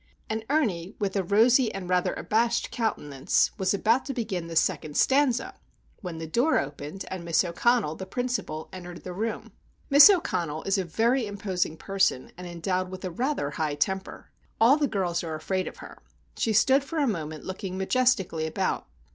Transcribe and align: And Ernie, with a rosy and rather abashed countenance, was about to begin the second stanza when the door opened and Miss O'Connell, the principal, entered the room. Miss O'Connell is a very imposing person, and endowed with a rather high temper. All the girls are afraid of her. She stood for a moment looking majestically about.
And 0.31 0.43
Ernie, 0.49 0.95
with 0.97 1.15
a 1.15 1.21
rosy 1.21 1.71
and 1.71 1.87
rather 1.87 2.15
abashed 2.15 2.71
countenance, 2.71 3.51
was 3.59 3.71
about 3.71 4.03
to 4.05 4.15
begin 4.15 4.47
the 4.47 4.55
second 4.55 4.97
stanza 4.97 5.53
when 6.01 6.17
the 6.17 6.25
door 6.25 6.57
opened 6.57 7.05
and 7.11 7.23
Miss 7.23 7.43
O'Connell, 7.43 7.95
the 7.95 8.07
principal, 8.07 8.67
entered 8.73 9.03
the 9.03 9.13
room. 9.13 9.51
Miss 9.91 10.09
O'Connell 10.09 10.63
is 10.63 10.79
a 10.79 10.83
very 10.85 11.27
imposing 11.27 11.77
person, 11.77 12.31
and 12.35 12.47
endowed 12.47 12.89
with 12.89 13.05
a 13.05 13.11
rather 13.11 13.51
high 13.51 13.75
temper. 13.75 14.31
All 14.59 14.75
the 14.75 14.87
girls 14.87 15.23
are 15.23 15.35
afraid 15.35 15.67
of 15.67 15.77
her. 15.85 15.99
She 16.35 16.51
stood 16.51 16.83
for 16.83 16.97
a 16.97 17.05
moment 17.05 17.43
looking 17.45 17.77
majestically 17.77 18.47
about. 18.47 18.87